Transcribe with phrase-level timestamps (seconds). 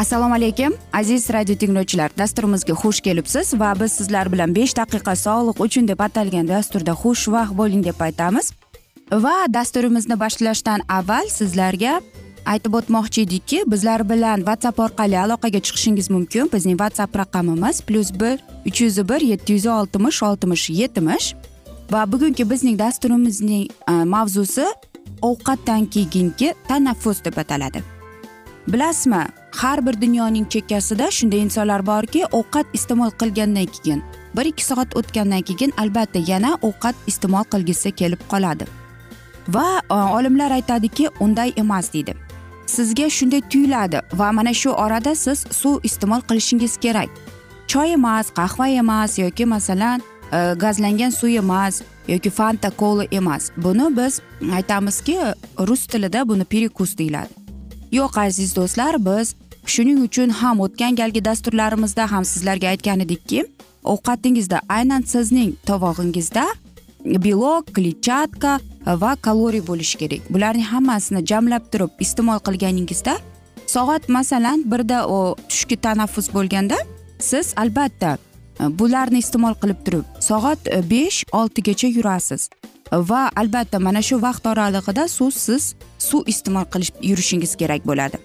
[0.00, 2.10] assalomu alaykum aziz radio tinglovchilar.
[2.18, 7.52] Dasturimizga xush kelibsiz va biz sizlar bilan besh daqiqa sog'liq uchun deb atalgan dasturda xushvaqt
[7.58, 8.46] bo'ling deb aytamiz.
[9.24, 12.00] Va dasturimizni boshlashdan avval sizlarga
[12.52, 16.48] aytib o'tmoqchi edikki bizlar bilan whatsapp orqali aloqaga chiqishingiz mumkin.
[16.54, 18.36] Bizning whatsapp raqamimiz plyus bir
[18.68, 21.34] uch yuz bir yetti yuz oltmish oltmish yetmish.
[21.92, 24.66] Va bugungi bizning dasturimizning e, mavzusi
[25.22, 27.99] ovqatdan keyingi tanaffus deb ataladi.
[28.72, 29.26] Bilasizmi
[29.56, 34.02] har bir dunyoning chekkasida shunday insonlar borki ovqat iste'mol qilgandan keyin
[34.36, 38.64] bir ikki soat o'tgandan keyin albatta yana ovqat iste'mol qilgisi kelib qoladi.
[39.48, 42.14] Va e, olimlar aytadiki unday emas deydi.
[42.66, 47.08] Sizga shunday tuyuladi va mana shu orada siz suv iste'mol qilishingiz kerak.
[47.66, 50.02] Choy emas qahva emas yoki masalan
[50.32, 53.50] e, gazlangan suv emas yoki fanta kola emas.
[53.56, 54.20] Buni biz
[54.52, 55.18] aytamizki
[55.58, 57.39] rus tilida buni perikus deyiladi.
[57.98, 59.34] Yo'q aziz do'stlar biz
[59.66, 63.44] shuning uchun ham o'tgan galgi dasturlarimizda ham sizlarga aytgan edikki
[63.92, 66.44] ovqatingizda aynan sizning tovog'ingizda
[67.04, 68.52] belok kletchatka
[68.86, 70.22] va kaloriya bo'lishi kerak.
[70.30, 73.14] Bularning hammasini jamlab turib iste'mol qilganingizda
[73.66, 74.98] soat masalan birda
[75.48, 76.76] tushki tanaffus bo'lganda
[77.18, 78.18] siz albatta
[78.60, 82.48] Э, bularni iste'mol qilib turib soat э, besh oltigacha yurasiz.
[82.92, 88.18] Va albatta mana shu vaqt oralig'ida suvsiz suv iste'mol qilish yurishingiz kerak bo'ladi.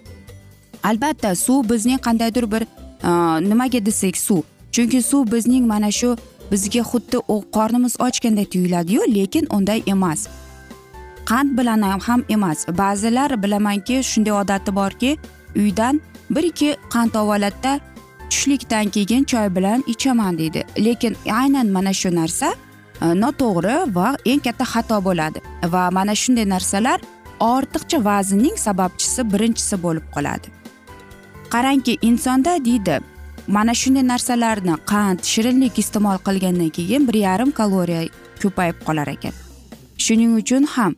[0.84, 3.10] Albatta suv bizning qandaydir bir e,
[3.50, 4.42] nimaga desak suv.
[4.72, 6.16] Chunki suv bizning mana shu
[6.52, 7.18] bizga xuddi
[7.58, 10.28] qornimiz ochganday tuyuladiyu lekin unday emas.
[11.30, 12.68] Qand bilan ham emas.
[12.68, 15.18] Ba'zilar bilamanki shunday odati borki
[15.56, 17.80] uydan bir ikki qand ovoladida
[18.30, 20.66] tushlikdan keyin choy bilan ichaman deydi.
[20.86, 22.54] Lekin aynan mana shu narsa
[23.02, 25.40] e, noto'g'ri va eng katta xato bo'ladi.
[25.74, 27.00] Va mana shunday narsalar
[27.40, 30.48] ortiqcha vaznning sababchisi birinchisi bo'lib qoladi.
[31.54, 33.00] Qarangki insonda deydi
[33.48, 38.02] mana shunday narsalarni qand shirinlik iste'mol qilgandan keyin bir yarim kaloriya
[38.42, 39.34] ko'payib qolar ekan.
[40.04, 40.96] Shuning uchun ham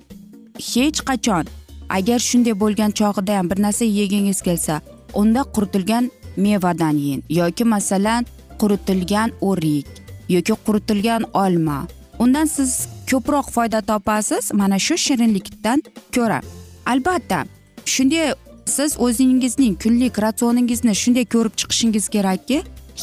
[0.73, 1.45] hech qachon
[1.89, 4.81] agar shunday bo'lgan chog'ida ham bir narsa yegingiz kelsa
[5.13, 8.25] unda quritilgan mevadan yeng yoki masalan
[8.61, 9.87] quritilgan o'rik
[10.29, 11.87] yoki quritilgan olma.
[12.19, 15.83] Undan siz ko'proq foyda topasiz mana shu shirinlikdan
[16.15, 16.41] ko'ra.
[16.85, 17.45] Albatta
[17.85, 18.33] shunday
[18.65, 22.57] siz o'zingizning kunlik ratsioningizni shunday ko'rib chiqishingiz kerakki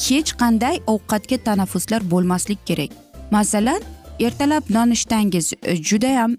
[0.07, 2.91] hech qanday ovqatga tanaffuslar bo'lmaslik kerak.
[3.31, 3.81] Masalan
[4.21, 5.53] ertalab nonushtangiz
[5.89, 6.37] judayam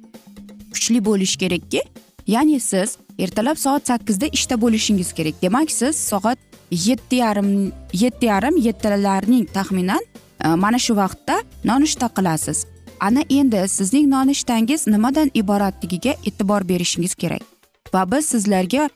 [0.74, 1.82] kuchli bo'lishi kerakki
[2.28, 5.36] ya'ni siz ertalab soat sakkizda ishda bo'lishingiz kerak.
[5.42, 6.40] Demak siz soat
[6.76, 10.04] yetti yarim yetti yarim yettilarning taxminan
[10.44, 12.66] e, mana shu vaqtda nonushta qilasiz.
[13.00, 17.42] Ana endi sizning nonushtangiz nimadan iboratligiga e'tibor berishingiz kerak.
[17.94, 18.90] Va biz sizlarga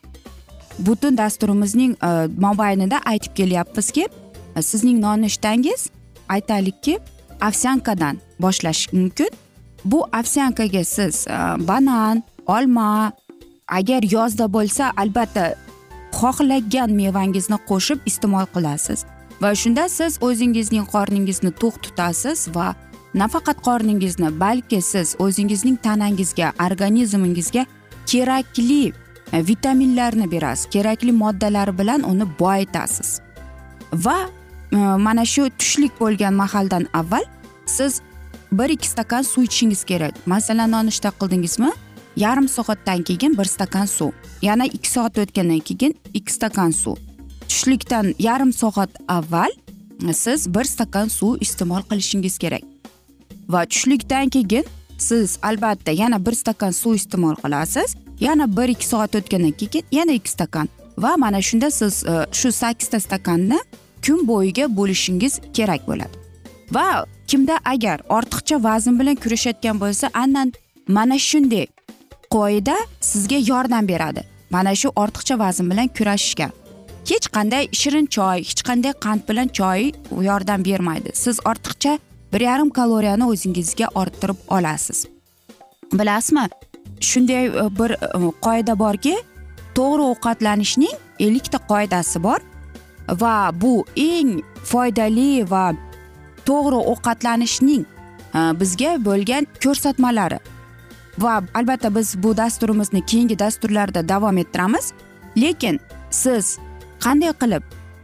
[0.80, 2.10] butun dasturimizning e,
[2.46, 4.08] mobaynida aytib kelyapmizki
[4.56, 5.90] e, sizning nonushtangiz
[6.30, 7.00] aytaylikki
[7.48, 9.30] ovsyankadan boshlash mumkin.
[9.86, 11.38] Bu ovsyankaga siz e,
[11.68, 13.12] banan olma
[13.68, 15.56] agar yozda bo'lsa albatta
[16.20, 19.06] xohlagan mevangizni qo'shib iste'mol qilasiz.
[19.42, 22.68] Va shunda siz o'zingizning qorningizni to'q tutasiz va
[23.22, 27.64] nafaqat qorningizni balki siz o'zingizning tanangizga organizmingizga
[28.12, 28.84] kerakli
[29.34, 33.10] e, vitaminlarni berasiz kerakli moddalar bilan uni boyitasiz.
[33.94, 34.20] Va
[34.72, 37.26] e, mana shu tushlik bo'lgan mahaldan avval
[37.66, 38.02] siz
[38.52, 40.14] bir ikki stakan suv ichishingiz kerak.
[40.26, 41.72] Masalan nonushta qildingizmi?
[42.20, 44.12] Yarim soatdan keyin bir stakan suv.
[44.42, 46.96] Yana ikki soat o'tgandan keyin ikki stakan suv.
[47.50, 49.52] Tushlikdan yarim soat avval
[50.14, 52.62] siz bir stakan suv iste'mol qilishingiz kerak.
[53.50, 54.66] Va tushlikdan keyin
[54.98, 57.96] siz albatta yana bir stakan suv iste'mol qilasiz.
[58.20, 60.70] Yana bir ikki soat o'tgandan keyin yana ikki stakan.
[60.98, 63.60] Va mana shunda siz e, shu sakkizta stakanni
[64.06, 66.16] kun bo'yiga bo'lishingiz kerak bo'ladi.
[66.72, 70.54] Va kimda agar ortiqcha vazn bilan kurashayotgan bo'lsa aynan
[70.88, 71.68] mana shunday
[72.30, 74.24] qoida sizga yordam beradi.
[74.50, 76.50] Mana shu ortiqcha vazn bilan kurashishga.
[77.10, 79.92] Hech qanday shirin choy hech qanday qand bilan choy
[80.30, 81.10] yordam bermaydi.
[81.14, 82.00] Siz ortiqcha
[82.34, 85.08] bir yarim kaloriyani o'zingizga orttirib olasiz.
[85.94, 86.50] Bilasizmi?
[87.00, 89.16] Shunday e, bir e, qoida borki
[89.78, 92.40] to'g'ri ovqatlanishning ellikta qoidasi bor
[93.22, 95.66] va bu eng foydali va
[96.46, 97.84] to'g'ri ovqatlanishning
[98.38, 100.40] e, bizga bo'lgan ko'rsatmalari.
[101.22, 104.94] Va albatta biz bu dasturimizni keyingi dasturlarda davom ettiramiz.
[105.38, 105.80] Lekin
[106.10, 106.58] siz
[107.04, 107.64] qanday qilib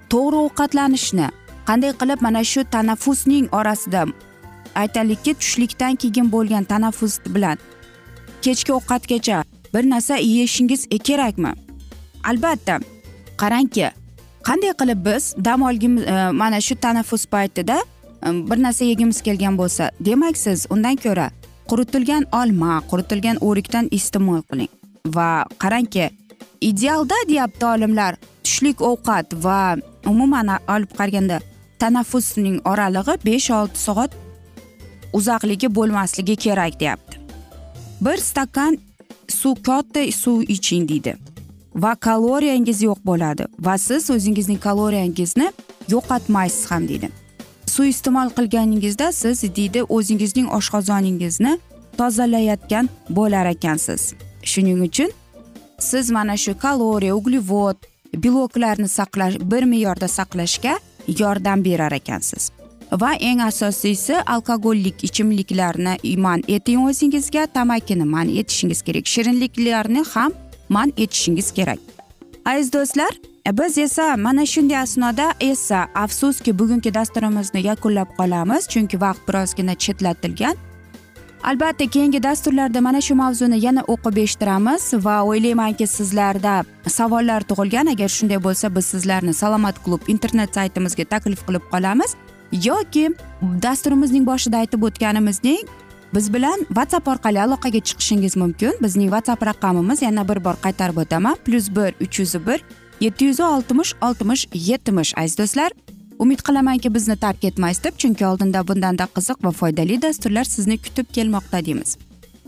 [0.09, 1.27] to'g'ri ovqatlanishni
[1.69, 4.05] qanday qilib mana shu tanaffusning orasida
[4.75, 7.57] aytaylikki tushlikdan keyin bo'lgan tanaffus bilan
[8.41, 11.53] kechki ovqatgacha bir narsa yeyishingiz kerakmi?
[12.23, 12.79] Albatta
[13.37, 13.91] qarangki
[14.47, 17.77] qanday qilib biz dam olgimiz e, mana shu tanaffus paytida
[18.25, 21.29] e, bir narsa yegimiz kelgan bo'lsa demak siz undan ko'ra
[21.69, 24.71] quritilgan olma quritilgan o'rikdan iste'mol qiling.
[25.15, 25.29] Va
[25.63, 26.09] qarangki
[26.61, 29.59] idealda deyapti olimlar tushlik ovqat va
[30.11, 31.39] umuman olib qaraganda
[31.79, 34.11] tanaffusning oralig'i besh olti soat
[35.13, 37.19] uzoqligi bo'lmasligi kerak deyapti.
[38.01, 38.77] Bir stakan
[39.27, 41.15] suv katta suv iching deydi.
[41.75, 45.51] Va kaloriyangiz yo'q bo'ladi va siz o'zingizning kaloriyangizni
[45.93, 47.09] yo'qotmaysiz ham deydi.
[47.75, 51.53] Suiiste'mol qilganingizda siz deydi o'zingizning oshqozoningizni
[51.99, 54.13] tozalayotgan bo'lar ekansiz.
[54.51, 55.11] Shuning uchun
[55.79, 57.77] siz mana shu kaloriya uglevod
[58.23, 60.77] beloklarni saqlash bir me'yorda saqlashga
[61.19, 62.51] yordam berar ekansiz.
[63.01, 70.31] Va eng asosiysi alkogollik ichimliklarni man eting o'zingizga tamakini man etishingiz kerak shirinliklarni ham
[70.69, 71.79] man etishingiz kerak.
[72.45, 73.13] Aziz do'stlar
[73.47, 79.75] E, biz esa mana shunday asnoda esa afsuski bugungi dasturimizni yakunlab qolamiz chunki vaqt birozgina
[79.75, 80.55] chetlatilgan.
[81.43, 87.87] Albatta keyingi dasturlarda mana shu mavzuni yana o'qib eshittiramiz va o'ylaymanki sizlarda savollar tug'ilgan.
[87.93, 92.15] Agar shunday bo'lsa biz sizlarni salomat klub internet saytimizga taklif qilib qolamiz.
[92.51, 93.09] Yoki
[93.65, 95.69] dasturimizning boshida aytib o'tganimizdek
[96.13, 98.73] biz bilan whatsapp orqali aloqaga chiqishingiz mumkin.
[98.81, 101.35] Bizning whatsapp raqamimiz yana bir bor qaytarib o'taman.
[101.45, 102.59] Plyus bir uch yuz bir
[103.01, 105.71] yetti yuz oltmish oltmish yetmish aziz do'stlar
[106.19, 111.11] umid qilamanki bizni tark etmaysiz deb chunki oldinda bundanda qiziq va foydali dasturlar sizni kutib
[111.17, 111.97] kelmoqda deymiz.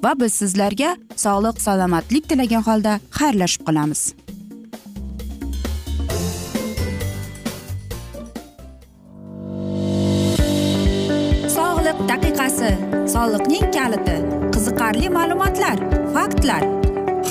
[0.03, 4.01] Va biz sizlarga sog'lik salomatlik tilagan holda xayrlashib qolamiz.
[11.57, 12.71] Sog'liq daqiqasi
[13.13, 14.17] soliqning kaliti
[14.53, 15.77] qiziqarli ma'lumotlar
[16.13, 16.86] faktlar.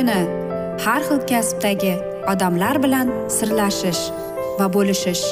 [0.00, 0.20] Kuni
[0.84, 1.94] har xil kasbdagi
[2.32, 4.02] odamlar bilan sirlashish
[4.58, 5.24] va bo'lishish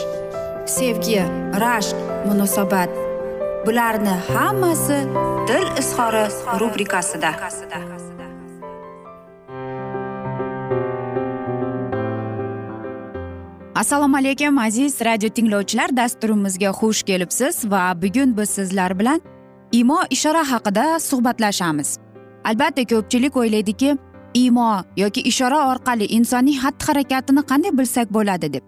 [0.76, 1.22] sevgi
[1.62, 1.98] rashq
[2.28, 2.90] munosabat
[3.66, 4.98] bularni hammasi
[5.48, 6.24] dil izhori
[6.60, 7.30] rubrikasida.
[13.74, 19.20] Assalomu alaykum aziz radio tinglovchilar dasturimizga xush kelibsiz va bugun biz sizlar bilan
[19.72, 21.88] imo ishora haqida suhbatlashamiz.
[22.44, 23.96] Albatta ko'pchilik o'ylaydiki
[24.34, 28.64] imo yoki ishora orqali insonning xatti harakatini qanday bilsak bo'ladi deb.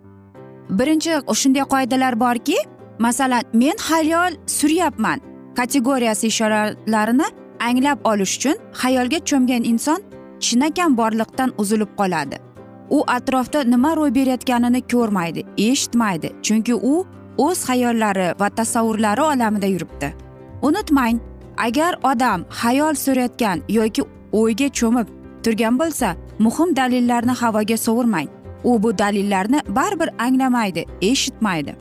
[0.79, 2.57] Birinchi shunday qoidalar borki
[2.99, 5.19] masalan men hayol suryapman
[5.57, 7.27] kategoriyasi ishoralarini
[7.69, 10.01] anglab olish uchun hayolga cho'mgan inson
[10.41, 12.37] chinakam borliqdan uzilib qoladi.
[12.91, 16.95] U atrofda nima ro'y berayotganini ko'rmaydi eshitmaydi chunki u
[17.47, 20.09] o'z hayollari va tasavvurlari olamida yuribdi.
[20.63, 21.21] Unutmang
[21.57, 24.03] agar odam hayol surayotgan yoki
[24.33, 28.29] o'yga cho'mib turgan bo'lsa muhim dalillarni havoga sovurmang.
[28.65, 31.75] U bu dalillarni baribir anglamaydi eshitmaydi.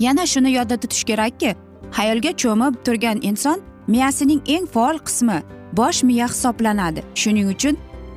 [0.00, 1.54] Yana shuni yodda tutish kerakki
[1.90, 7.02] hayolga cho'mib turgan inson miyasining eng faol qismi bosh miya hisoblanadi.
[7.14, 7.76] Shuning uchun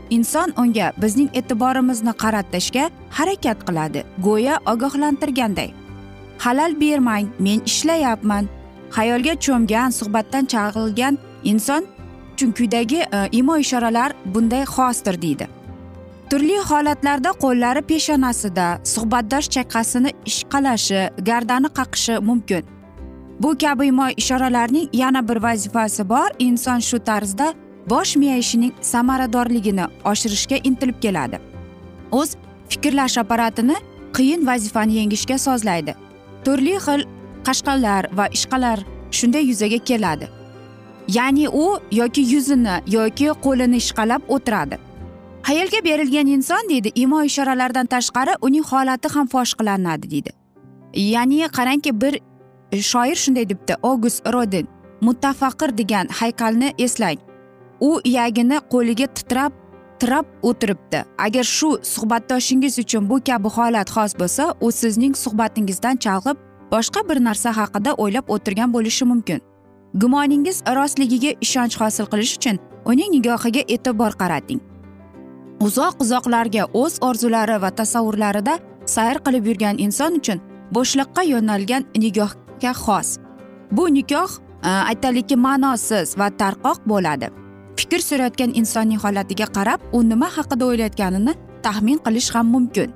[0.09, 5.69] inson unga bizning e'tiborimizni qaratishga harakat qiladi go'yo ogohlantirganday.
[6.39, 8.45] Halal bermang men ishlayapman.
[8.97, 11.83] Hayolga cho'mgan suhbatdan chalg'ilgan inson
[12.37, 15.47] quyidagi e, imo ishoralar bunday xosdir deydi.
[16.29, 22.63] Turli holatlarda qo'llari peshonasida suhbatdosh chaqasini ishqalashi gardani qaqishi mumkin.
[23.39, 26.29] Bu kabi imo ishoralarning yana bir vazifasi bor.
[26.39, 27.53] Inson shu tarzda
[27.89, 31.39] bosh miya ishining samaradorligini oshirishga intilib keladi.
[32.11, 32.35] O'z
[32.69, 33.75] fikrlash apparatini
[34.13, 35.95] qiyin vazifani yengishga sozlaydi.
[36.45, 37.01] Turli xil
[37.47, 38.79] qashqalar va ishqalar
[39.11, 40.40] shunday yuzaga keladi.
[41.15, 44.77] Ya'ni u yoki yuzini yoki qo'lini ishqalab o'tiradi.
[45.43, 50.31] Hayalga berilgan inson deydi imo ishoralaridan tashqari uning holati ham fosh qilinadi deydi.
[51.13, 52.13] Ya'ni qarangki bir
[52.91, 54.67] shoir shunday debdi ogust rodin
[55.01, 57.19] muttafaqir degan haykalni eslang.
[57.79, 59.51] U iyagini qo'liga titrab
[59.99, 60.99] tirab o'tiribdi.
[61.17, 66.37] Agar shu suhbatdoshingiz uchun bu kabi holat xos bo'lsa u sizning suhbatingizdan chalg'ib
[66.73, 69.50] boshqa bir narsa haqida o'ylab o'tirgan bo'lishi mumkin.
[69.93, 74.61] Gumoningiz rostligiga ishonch hosil qilish uchun uning nigohiga e'tibor qarating.
[75.65, 78.53] Uzoq uzoqlarga o'z orzulari va tasavvurlarida
[78.85, 80.39] sayr qilib yurgan inson uchun
[80.75, 83.09] bo'shliqqa yo'nalgan nigohga xos.
[83.71, 84.31] Bu nikoh
[84.63, 87.27] e, aytaylikki ma'nosiz va tarqoq bo'ladi.
[87.79, 91.33] Fikr surayotgan insonning holatiga qarab u nima haqida o'ylayotganini
[91.65, 92.89] taxmin qilish ham mumkin.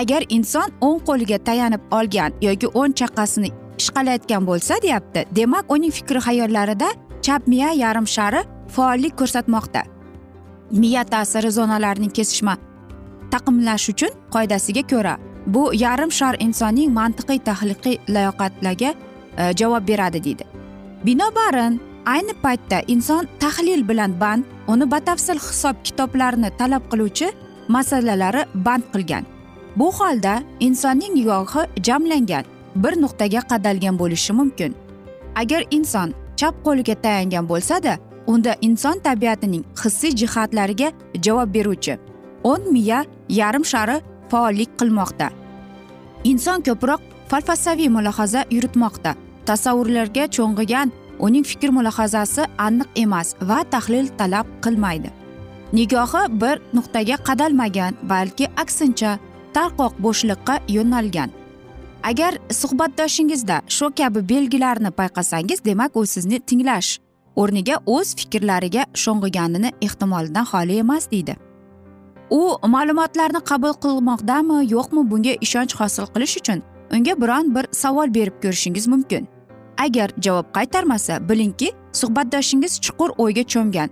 [0.00, 3.50] Agar inson o'ng qo'liga tayanib olgan yoki o'ng chaqasini
[3.80, 5.24] ishqalayotgan bo'lsa deyapti.
[5.36, 6.88] Demak uning fikri xayollarida
[7.22, 9.82] chap miya yarim shari faollik ko'rsatmoqda.
[10.70, 12.56] Miya ta'siri zonalarining kesishma
[13.32, 15.14] taqimlash uchun qoidasiga ko'ra
[15.46, 18.90] bu yarim shar insonning mantiqiy tahliliy layoqatlarga
[19.38, 20.44] e, javob beradi deydi.
[21.06, 21.80] Binobarin
[22.14, 27.28] ayni paytda inson tahlil bilan band uni batafsil hisob kitoblarni talab qiluvchi
[27.68, 29.24] masalalari band qilgan.
[29.76, 32.44] Bu holda insonning nigohi jamlangan.
[32.74, 34.74] Bir nuqtaga qadalgan bo'lishi mumkin.
[35.34, 40.88] Agar inson chap qo'liga tayangan bo'lsada unda inson tabiatining hissiy jihatlariga
[41.24, 41.98] javob beruvchi
[42.44, 43.96] o'ng miya yarim shari
[44.30, 45.28] faollik qilmoqda.
[46.24, 47.00] Inson ko'proq
[47.30, 49.14] falsafaviy mulohaza yuritmoqda.
[49.46, 55.10] Tasavvurlarga cho'ng'igan uning fikr mulohazasi aniq emas va tahlil talab qilmaydi.
[55.72, 59.18] Nigohi bir nuqtaga qadalmagan balki aksincha
[59.54, 61.30] tarqoq bo'shliqqa yo'nalgan.
[62.02, 66.98] Agar suhbatdoshingizda shu kabi belgilarni payqasangiz demak u sizni tinglash
[67.36, 71.36] o'rniga o'z fikrlariga sho'ng'iganini ehtimoldan xoli emas deydi.
[72.30, 72.42] U
[72.74, 76.62] ma'lumotlarni qabul qilmoqdami yo'qmi bunga ishonch hosil qilish uchun
[76.94, 79.28] unga biron bir savol berib ko'rishingiz mumkin.
[79.78, 81.68] Agar javob qaytarmasa bilingki
[82.00, 83.88] suhbatdoshingiz chuqur o'yga cho'mgan.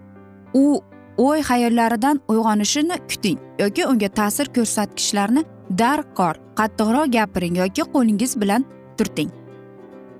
[0.54, 0.80] U
[1.16, 5.44] o'y xayollaridan uyg'onishini kuting yoki unga ta'sir ko'rsatkichlarni
[5.78, 8.64] darkor qattiqroq gapiring yoki qo'lingiz bilan
[8.98, 9.30] turting.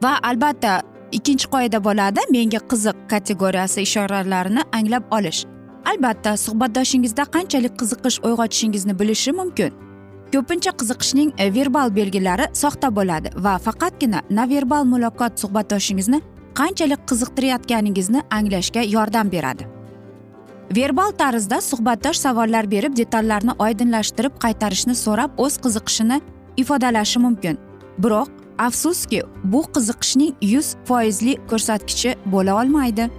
[0.02, 0.82] Va albatta
[1.12, 5.44] ikkinchi qoida bo'ladi menga qiziq kategoriyasi ishoralarini anglab olish.
[5.90, 9.72] Albatta suhbatdoshingizda qanchalik qiziqish uyg'otishingizni bilishi mumkin.
[10.32, 16.20] Ko'pincha qiziqishning verbal belgilari soxta bo'ladi va faqatgina noverbal muloqot suhbatdoshingizni
[16.60, 19.79] qanchalik qiziqtirayotganingizni anglashga yordam beradi.
[20.76, 26.20] Verbal tarzda suhbatdosh savollar berib detallarni oydinlashtirib qaytarishni so'rab o'z qiziqishini
[26.56, 27.58] ifodalashi mumkin.
[27.98, 33.10] Biroq afsuski bu qiziqishning yuz foizli ko'rsatkichi bo'la olmaydi.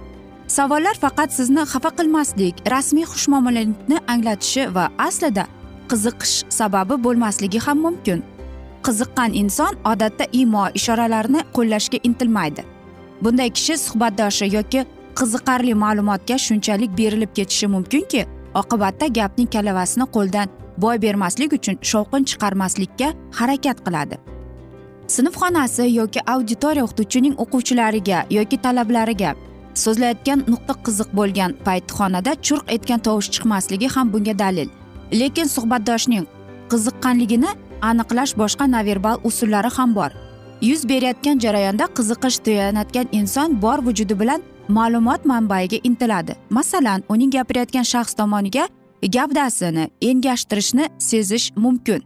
[0.46, 5.44] Savollar faqat sizni xafa qilmaslik rasmiy xushmuomalalikni anglatishi va aslida
[5.90, 8.24] qiziqish sababi bo'lmasligi ham mumkin.
[8.86, 12.62] Qiziqqan inson odatda imo ishoralarini qo'llashga intilmaydi.
[13.22, 14.80] Bunday kishi suhbatdoshi yoki
[15.18, 18.26] qiziqarli ma'lumotga shunchalik berilib ketishi mumkinki
[18.60, 20.48] oqibatda gapning kalavasini qo'ldan
[20.84, 24.16] boy bermaslik uchun shovqin chiqarmaslikka harakat qiladi.
[25.14, 29.30] Sinf xonasi yoki auditoriya o'qituvchining o'quvchilariga yoki talablariga
[29.84, 34.68] so'zlayotgan nuqta qiziq bo'lgan payt xonada churq etgan tovush chiqmasligi ham bunga dalil.
[35.20, 36.26] Lekin suhbatdoshning
[36.72, 37.50] qiziqqanligini
[37.90, 40.10] aniqlash boshqa noverbal usullari ham bor.
[40.68, 44.40] Yuz berayotgan jarayonda qiziqish tuyanatgan inson bor vujudi bilan
[44.76, 46.32] ma'lumot manbaiga intiladi.
[46.50, 48.64] Masalan uning gapirayotgan shaxs tomoniga
[49.16, 52.00] gavdasini engashtirishni sezish mumkin.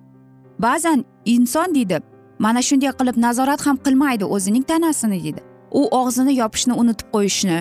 [0.59, 2.01] Ba'zan inson deydi
[2.39, 5.41] mana shunday qilib nazorat ham qilmaydi o'zining tanasini deydi.
[5.71, 7.59] U og'zini yopishni unutib qo'yishni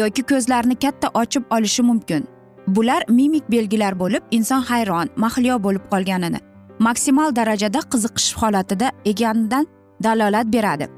[0.00, 2.22] yoki ko'zlarini katta ochib olishi mumkin.
[2.66, 6.40] Bular mimik belgilar bo'lib inson hayron mahliyo bo'lib qolganini
[6.78, 9.66] maksimal darajada qiziqish holatida ekanidan
[10.02, 10.88] dalolat beradi.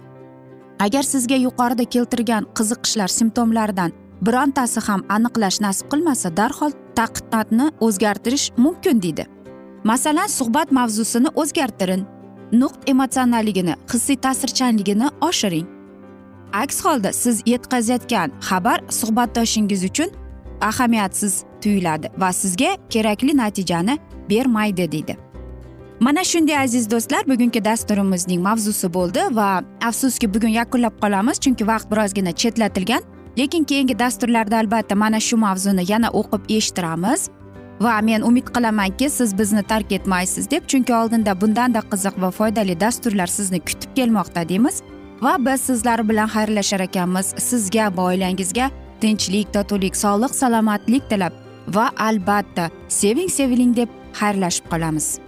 [0.79, 3.93] Agar sizga yuqorida keltirgan qiziqishlar simptomlaridan
[4.27, 9.25] birontasi ham aniqlash nasib qilmasa darhol taqdidni o'zgartirish mumkin deydi.
[9.85, 12.03] Masalan suhbat mavzusini o'zgartiring
[12.53, 15.67] nuqt emotsionalligini hissiy ta'sirchanligini oshiring.
[16.53, 20.11] Aks holda siz yetkazayotgan xabar suhbatdoshingiz uchun
[20.61, 23.99] ahamiyatsiz tuyuladi va sizga kerakli natijani
[24.31, 25.17] bermaydi deydi.
[26.01, 31.91] Mana shunday aziz do'stlar bugungi dasturimizning mavzusi bo'ldi va afsuski bugun yakunlab qolamiz chunki vaqt
[31.91, 33.03] birozgina chetlatilgan.
[33.39, 37.29] Lekin keyingi dasturlarda albatta mana shu mavzuni yana o'qib eshittiramiz
[37.81, 42.81] va men umid qilamanki siz bizni tark etmaysiz deb chunki oldinda bundanda qiziq va foydali
[42.81, 44.83] dasturlar sizni kutib kelmoqda deymiz.
[45.23, 47.35] Va biz sizlar bilan xayrlashar ekanmiz.
[47.39, 51.33] Sizga va oilangizga tinchlik totuvlik sog'lik salomatlik tilab
[51.77, 53.89] va albatta seving seviling deb
[54.21, 55.28] xayrlashib qolamiz.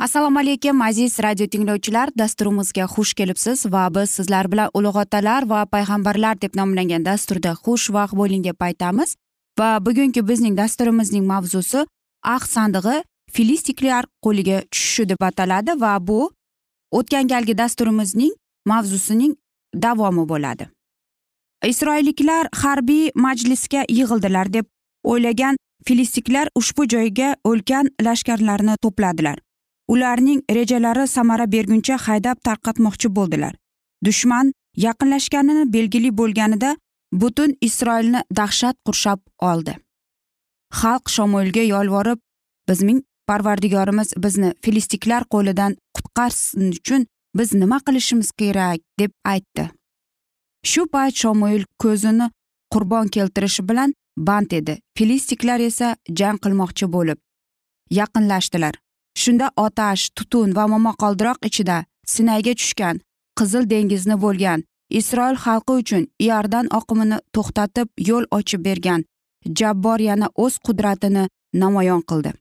[0.00, 2.08] Assalomu alaykum aziz radio tinglovchilar.
[2.18, 8.16] Dasturimizga xush kelibsiz va biz sizlar bilan ulug' otalar va payg'ambarlar deb nomlangan dasturda xushvaqt
[8.20, 9.16] bo'ling deb aytamiz.
[9.58, 11.84] Va bugungi bizning dasturimizning mavzusi
[12.34, 12.96] ahd sandig'i
[13.34, 16.30] filistiklar qo'liga tushishi deb ataladi va bu
[16.98, 18.32] o'tgan galgi dasturimizning
[18.72, 19.36] mavzusining
[19.74, 20.64] davomi bo'ladi.
[21.72, 24.66] Isroilliklar harbiy majlisga yig'ildilar deb
[25.04, 29.38] o'ylagan filistiklar ushbu joyga ulkan lashkarlarni to'pladilar.
[29.92, 33.54] Ularning rejalari samara berguncha haydab tarqatmoqchi bo'ldilar.
[34.04, 34.52] Dushman
[34.86, 36.76] yaqinlashganini belgili bo'lganida
[37.12, 39.74] butun isroilni dahshat qurshab oldi.
[40.80, 42.20] Xalq shamoilga yolvorib
[42.68, 47.06] bizning parvardigorimiz bizni filistiklar qo'lidan qutqarsin uchun
[47.38, 48.80] biz nima qilishimiz kerak?
[49.00, 49.64] deb aytdi.
[50.70, 52.30] Shu payt shomoil ko'zini
[52.74, 54.78] qurbon keltirishi bilan band edi.
[54.98, 57.18] Filistiklar esa jang qilmoqchi bo'lib
[57.98, 58.74] yaqinlashdilar.
[59.22, 63.00] Shunda otash tutun va momaqaldiroq ichida sinayga tushgan
[63.38, 64.60] qizil dengizni bo'lgan
[64.98, 69.04] isroil xalqi uchun iordan oqimini to'xtatib yo'l ochib bergan
[69.58, 71.24] jabbor yana o'z qudratini
[71.62, 72.32] namoyon qildi.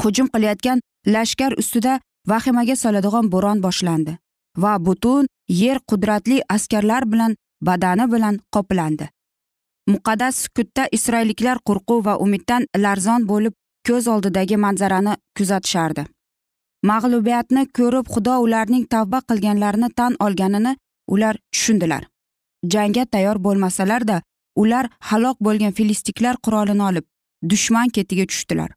[0.00, 0.80] Hujum qilayotgan
[1.14, 4.18] lashkar ustida vahimaga soladigan bo'ron boshlandi
[4.62, 9.08] va butun yer qudratli askarlar bilan badani bilan qoplandi.
[9.92, 13.54] Muqaddas sukutda isroilliklar qo'rquv va umiddan larzon bo'lib
[13.88, 16.04] ko'z oldidagi manzarani kuzatishardi.
[16.90, 20.76] Mag'lubiyatni ko'rib xudo ularning tavba qilganlarini tan olganini
[21.14, 22.02] ular tushundilar.
[22.72, 24.22] Jangga tayyor bo'lmasalarda
[24.62, 27.04] ular halok bo'lgan filistiklar qurolini olib
[27.50, 28.70] dushman ketiga tushdilar.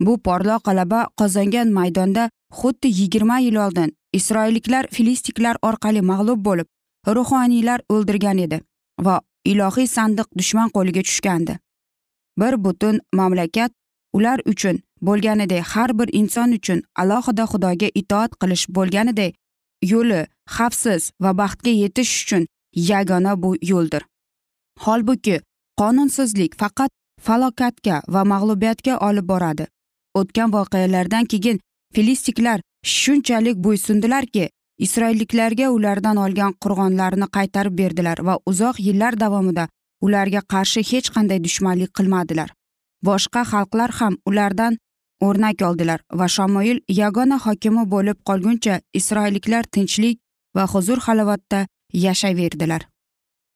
[0.00, 6.68] Bu porloq g'alaba qozongan maydonda xuddi yigirma yil oldin isroilliklar filistiklar orqali mag'lub bo'lib
[7.16, 8.60] ruhoniylar o'ldirgan edi
[9.06, 11.58] va ilohiy sandiq dushman qo'liga tushgandi.
[12.40, 13.72] Bir butun mamlakat
[14.16, 19.34] ular uchun bo'lganidek har bir inson uchun alohida xudoga itoat qilish bo'lganidek
[19.92, 20.20] yo'li
[20.56, 22.46] xavfsiz va baxtga yetish uchun
[22.90, 24.02] yagona bu yo'ldir.
[24.84, 25.40] Holbuki
[25.80, 26.90] qonunsizlik faqat
[27.26, 29.66] falokatga va mag'lubiyatga olib boradi.
[30.14, 31.60] O'tgan voqealardan keyin
[31.94, 34.50] filistiklar shunchalik bo'ysundilarki
[34.86, 39.68] isroilliklarga ulardan olgan qurg'onlarni qaytarib berdilar va uzoq yillar davomida
[40.06, 42.48] ularga qarshi hech qanday dushmanlik qilmadilar.
[43.06, 44.78] Boshqa xalqlar ham ulardan
[45.26, 50.16] o'rnak oldilar va shamoil yagona hokimi bo'lib qolguncha isroilliklar tinchlik
[50.56, 51.60] va huzur halovatda
[52.04, 52.82] yashayverdilar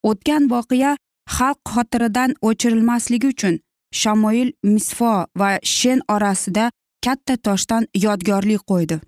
[0.09, 0.91] o'tgan voqea
[1.37, 3.55] xalq xotiridan o'chirilmasligi uchun
[4.01, 6.65] shamoil misfo va shen orasida
[7.05, 8.99] katta toshdan yodgorlik qo'ydi.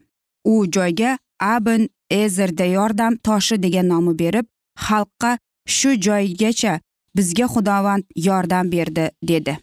[0.54, 1.88] U joyga abn
[2.21, 4.45] ezerda yordam toshi degan nomi berib
[4.88, 5.32] xalqqa
[5.76, 6.74] shu joygacha
[7.15, 9.54] bizga xudovand yordam berdi dedi.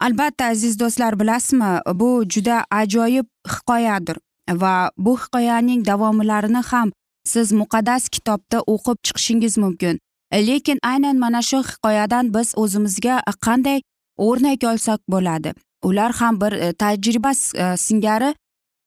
[0.00, 4.16] Albatta aziz do'stlar bilasizmi bu juda ajoyib hikoyadir
[4.50, 6.92] va bu hikoyaning davomlarini ham
[7.24, 9.98] siz muqaddas kitobda o'qib chiqishingiz mumkin.
[10.32, 13.80] Lekin aynan mana shu hikoyadan biz o'zimizga qanday
[14.16, 15.52] o'rnak olsak bo'ladi?
[15.82, 18.34] Ular ham bir e, tajriba e, singari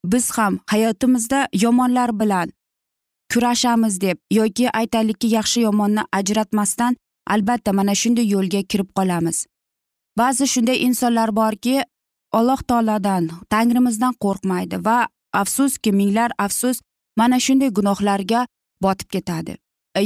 [0.05, 2.51] biz ham hayotimizda yomonlar bilan
[3.33, 6.97] kurashamiz deb yoki aytaylikki yaxshi yomonni ajratmasdan
[7.27, 9.45] albatta mana shunday yo'lga kirib qolamiz.
[10.17, 11.83] Ba'zi shunday insonlar borki
[12.31, 15.07] alloh taolodan tangrimizdan qo'rqmaydi va
[15.41, 16.81] afsuski minglar afsus
[17.17, 18.47] mana shunday gunohlarga
[18.83, 19.55] botib ketadi.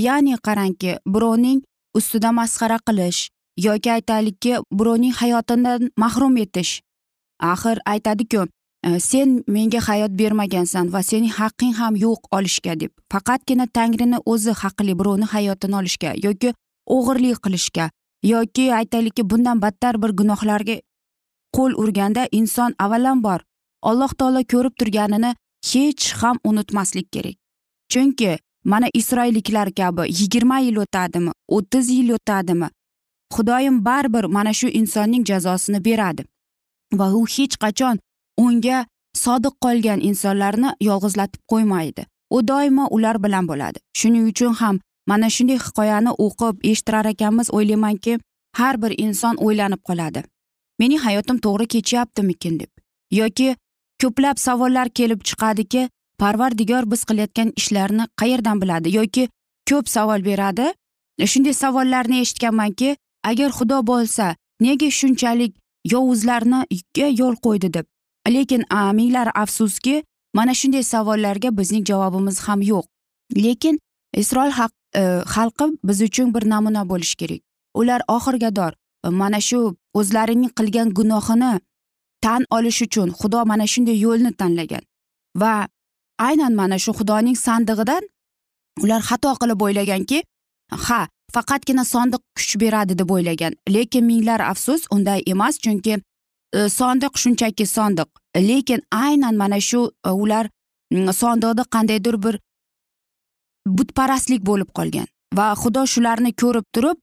[0.06, 1.62] Ya'ni qarangki birovning
[1.98, 3.30] ustida masxara qilish
[3.68, 6.82] yoki aytaylikki birovning hayotidan mahrum etish.
[7.40, 8.48] Axir aytadiku
[8.84, 12.92] e, sen menga hayot bermagansan va sening haqqing ham yo'q olishga deb.
[13.12, 16.54] Faqatgina tangrini o'zi haqli birovni hayotini olishga yoki
[16.96, 17.90] o'g'irlik qilishga
[18.34, 20.78] yoki aytaylikki bundan battar bir gunohlarga
[21.56, 23.40] qo'l urganda inson avvalambor
[23.90, 25.32] alloh taolo ko'rib turganini
[25.72, 27.36] hech ham unutmaslik kerak.
[27.92, 28.32] Chunki
[28.64, 32.70] mana isroilliklar kabi yigirma yil o'tadimi o'ttiz yil o'tadimi
[33.36, 36.26] xudoyim baribir mana shu insonning jazosini beradi.
[37.00, 38.00] Va u hech qachon
[38.38, 38.86] unga
[39.24, 42.04] sodiq qolgan insonlarni yolg'izlatib qo'ymaydi.
[42.36, 43.80] U doimo ular bilan bo'ladi.
[44.00, 44.80] Shuning uchun ham
[45.10, 48.20] mana shunday hikoyani o'qib eshittirar ekanmiz o'ylaymanki
[48.60, 50.24] har bir inson o'ylanib qoladi.
[50.80, 52.72] Mening hayotim to'g'ri kechyaptimikin deb.
[53.12, 53.56] Yoki
[54.02, 55.90] ko'plab savollar kelib chiqadiki
[56.22, 58.96] parvardigor biz qilayotgan ishlarni qayerdan biladi?
[59.00, 59.30] Yoki
[59.70, 60.68] ko'p savol beradi.
[61.32, 65.54] Shunday savollarni eshitganmanki agar xudo bo'lsa nega shunchalik
[65.94, 67.86] yovuzlarniga yo'l qo'ydi deb.
[68.36, 68.64] Lekin
[69.00, 72.86] minglar afsuski mana shunday savollarga bizning javobimiz ham yo'q.
[73.36, 73.80] Lekin
[74.22, 77.42] isroil haq Э, xalqi biz uchun bir namuna bo'lishi kerak.
[77.74, 78.72] Ular oxirgador
[79.06, 79.60] e, mana shu
[79.94, 81.60] o'zlarining qilgan gunohini
[82.22, 84.84] tan olish uchun xudo mana shunday yo'lni tanlagan
[85.42, 85.68] va
[86.28, 88.04] aynan mana shu xudoning sandig'idan
[88.84, 90.20] ular xato qilib o'ylaganki
[90.86, 91.00] ha
[91.36, 93.54] faqatgina sondiq kuch beradi deb o'ylagan.
[93.76, 95.94] Lekin minglar afsus unday emas chunki
[96.58, 98.10] e, sondiq shunchaki sondiq
[98.50, 100.46] lekin aynan mana shu e, ular
[101.22, 102.36] sondiqni qandaydir bir
[103.66, 105.08] butparastlik bo'lib qolgan.
[105.36, 106.98] Va xudo shularni ko'rib turib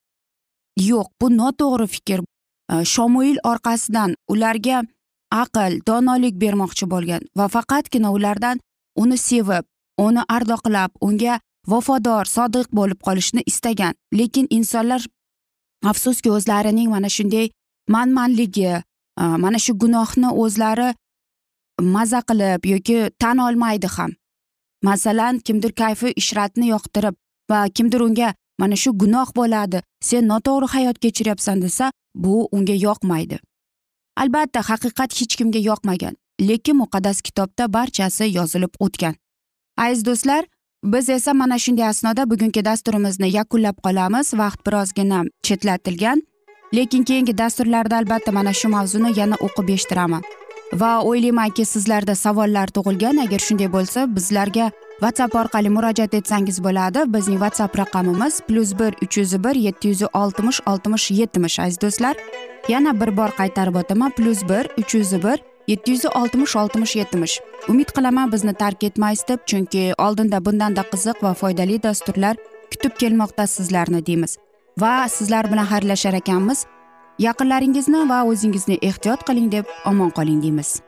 [0.79, 2.21] yo'q bu noto'g'ri fikr.
[2.73, 4.83] E, shomuil orqasidan ularga
[5.43, 8.61] aql donolik bermoqchi bo'lgan va faqatgina ulardan
[9.03, 9.65] uni sevib
[10.07, 11.41] uni ardoqlab unga
[11.73, 13.95] vafodor sodiq bo'lib qolishni istagan.
[14.19, 15.03] Lekin insonlar
[15.91, 17.51] afsuski o'zlarining mana shunday
[17.89, 18.83] manmanligi e,
[19.45, 20.91] mana shu gunohni o'zlari
[21.95, 24.13] maza qilib yoki tan olmaydi ham.
[24.83, 27.15] Masalan kimdir kayfi ishratni yoqtirib
[27.51, 33.39] va kimdir unga mana shu gunoh bo'ladi sen noto'g'ri hayot kechiryapsan desa bu unga yoqmaydi.
[34.23, 36.15] Albatta haqiqat hech kimga yoqmagan
[36.49, 39.15] lekin muqaddas kitobda barchasi yozilib o'tgan.
[39.85, 40.45] Aziz do'stlar
[40.85, 44.35] biz esa mana shunday asnoda bugungi dasturimizni yakunlab qolamiz.
[44.41, 46.23] Vaqt birozgina chetlatilgan
[46.75, 50.23] lekin keyingi dasturlarda albatta mana shu mavzuni yana o'qib eshittiraman
[50.81, 53.21] va o'ylaymanki sizlarda savollar tug'ilgan.
[53.25, 54.71] Agar shunday bo'lsa bizlarga
[55.03, 57.05] whatsapp orqali murojaat etsangiz bo'ladi.
[57.15, 62.17] Bizning whatsapp raqamimiz plyus bir uch yuz bir yetti yuz oltmish oltmish yetmish aziz do'stlar.
[62.69, 64.11] Yana bir bor qaytarib o'taman.
[64.11, 67.41] plyus bir uch yuz bir yetti yuz oltmish oltmish yetmish.
[67.69, 72.37] Umid qilaman bizni tark etmaysiz deb chunki oldinda bundanda qiziq va foydali dasturlar
[72.71, 74.37] kutib kelmoqda sizlarni deymiz.
[74.79, 76.67] Va sizlar bilan xayrlashar ekanmiz.
[77.27, 80.81] Yaqinlaringizni va o'zingizni ehtiyot qiling deb omon qoling deymiz.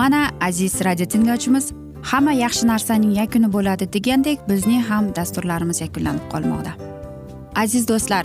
[0.00, 1.72] Mana aziz radio tinglovchimiz
[2.10, 6.72] hamma yaxshi narsaning yakuni bo'ladi degandek bizning ham dasturlarimiz yakunlanib qolmoqda.
[7.62, 8.24] Aziz do'stlar